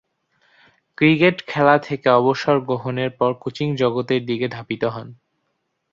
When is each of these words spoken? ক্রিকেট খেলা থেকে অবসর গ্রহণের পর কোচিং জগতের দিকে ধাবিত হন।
ক্রিকেট 0.97 1.37
খেলা 1.47 1.75
থেকে 1.79 2.07
অবসর 2.11 2.55
গ্রহণের 2.59 3.11
পর 3.11 3.31
কোচিং 3.39 3.67
জগতের 3.75 4.21
দিকে 4.25 4.47
ধাবিত 4.47 4.83
হন। 4.85 5.07